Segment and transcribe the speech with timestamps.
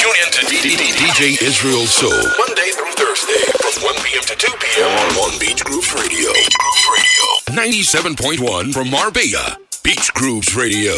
[0.00, 4.22] Tune in to DJ Israel Soul Monday through Thursday from 1 p.m.
[4.22, 5.18] to 2 p.m.
[5.18, 6.32] on Beach Grooves Radio.
[6.32, 8.40] Beach Grooves Radio.
[8.40, 9.58] 97.1 from Marbella.
[9.82, 10.94] Beach Grooves Radio.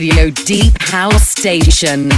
[0.00, 2.10] Radio Deep House Station.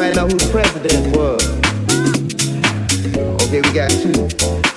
[0.00, 1.42] Anybody know who the president was?
[3.48, 4.67] Okay, we got two.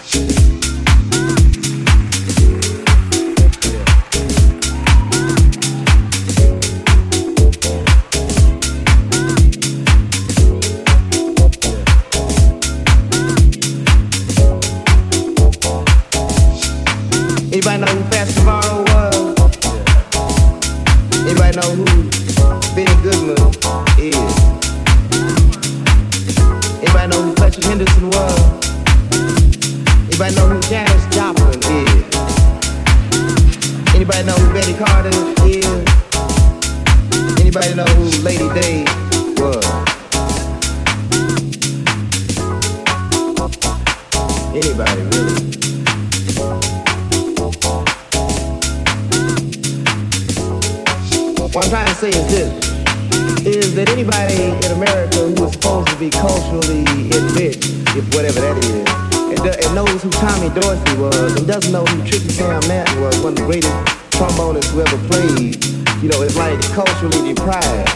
[66.74, 67.91] culturally deprived.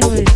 [0.00, 0.33] Cero es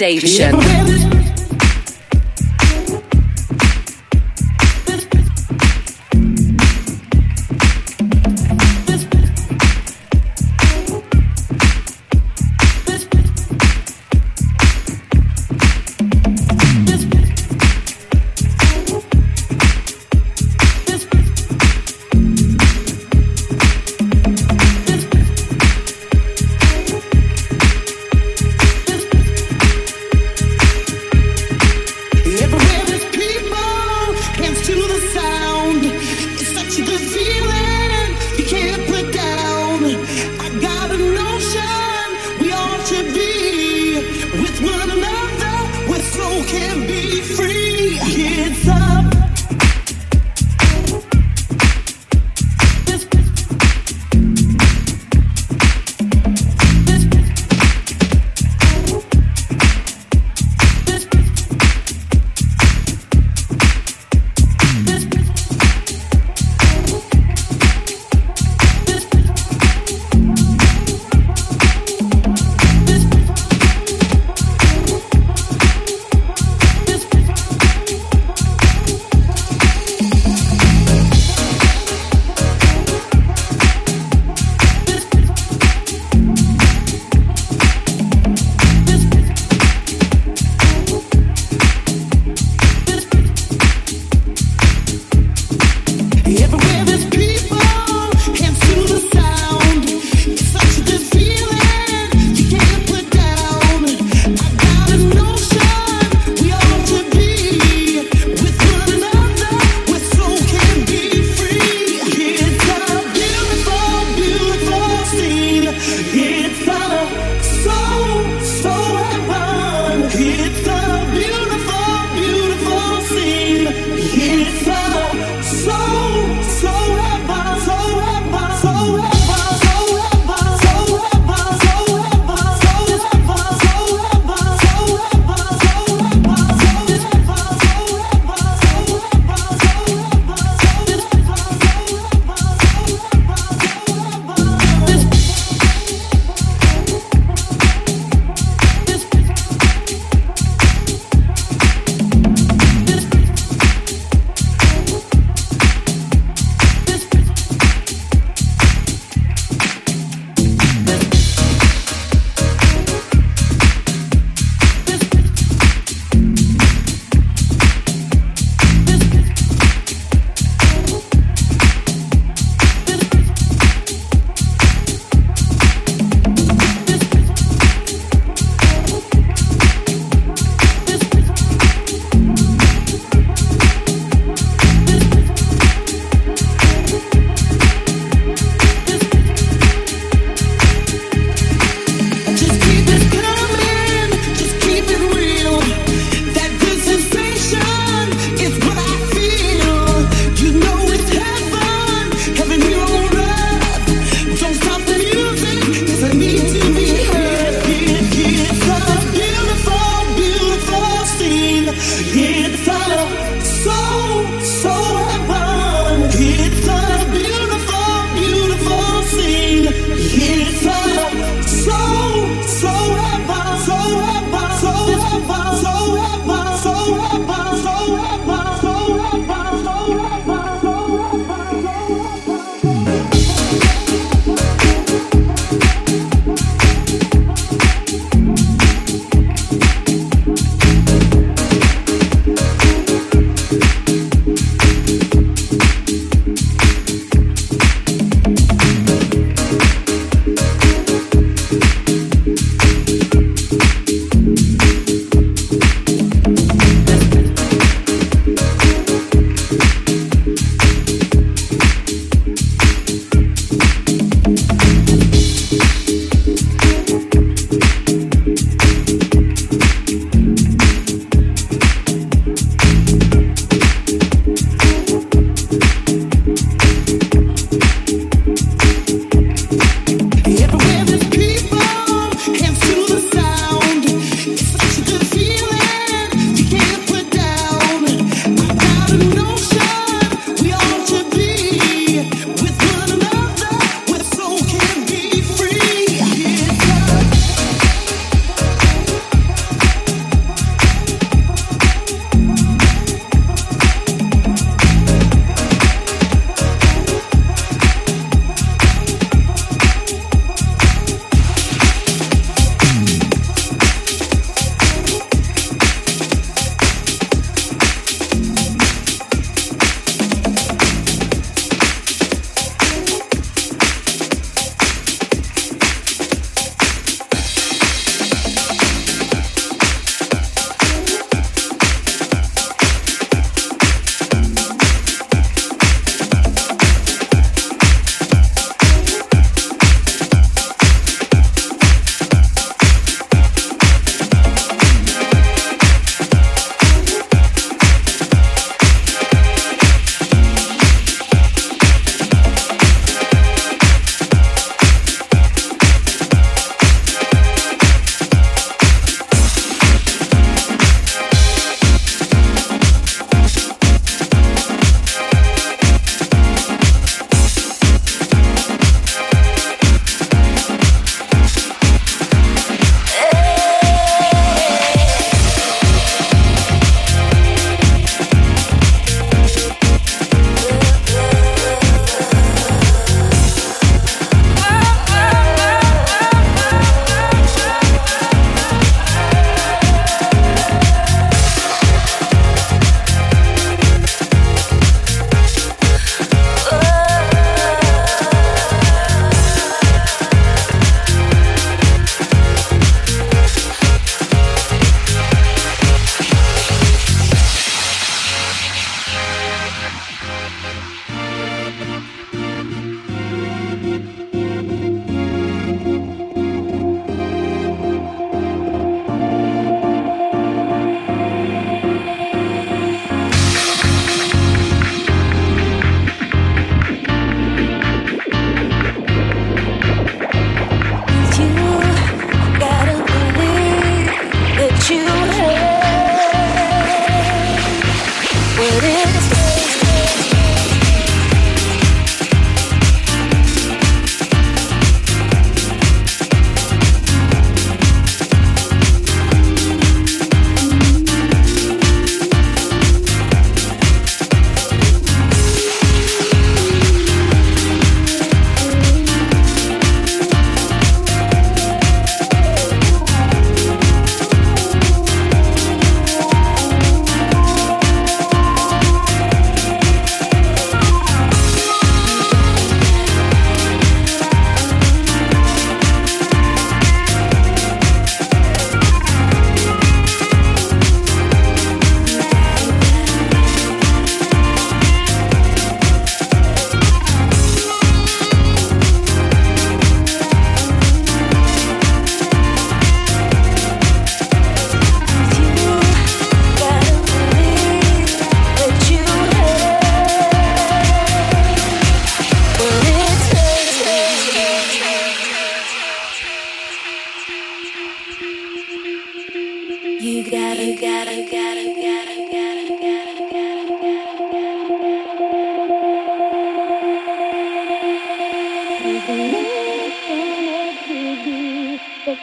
[0.00, 0.99] Station.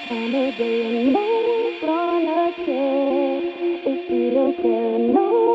[0.05, 0.27] Time.
[4.37, 5.47] Don't care, no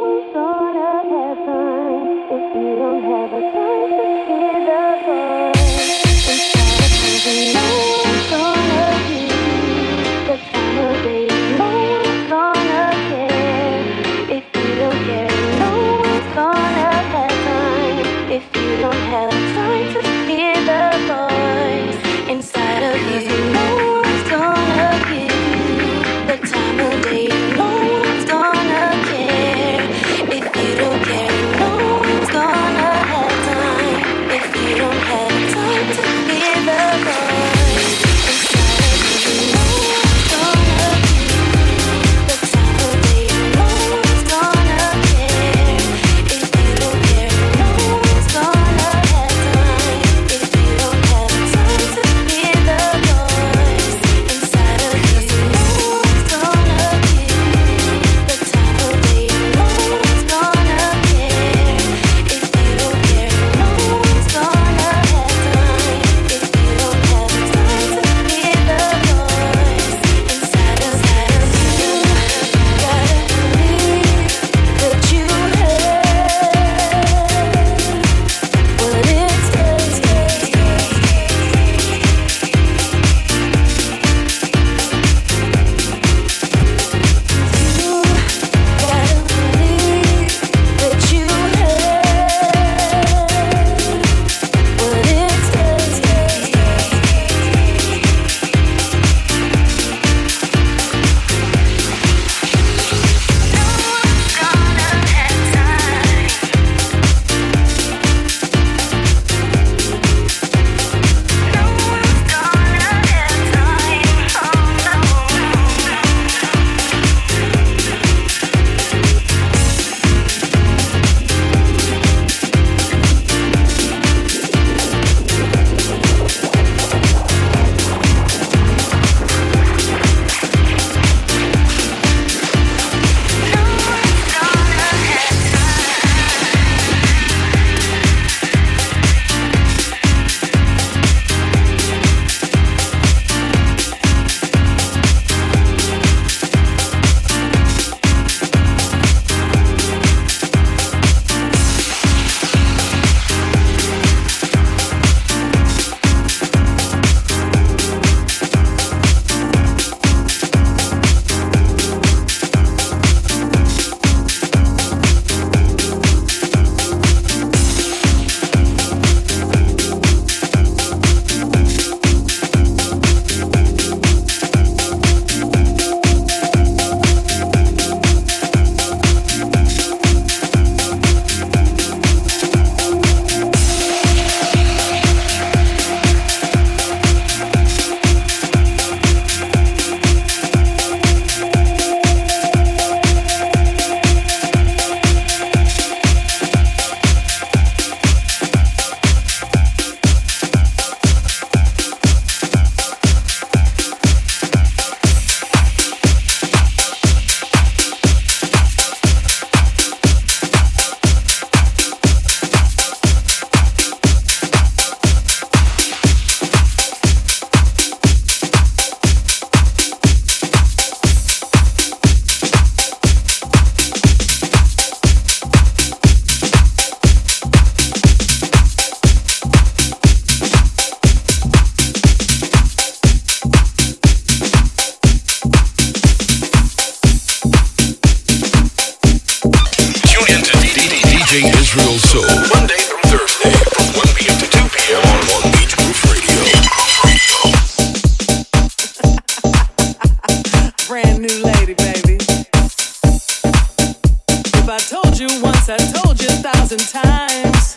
[254.72, 257.76] I told you once, I told you a thousand times.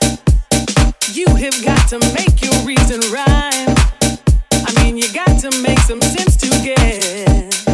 [1.11, 2.53] You have got to make your
[3.11, 3.75] rhyme.
[4.53, 7.64] I mean, you got to make some sense to get.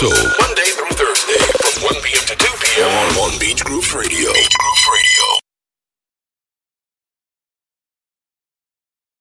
[0.00, 0.49] Soul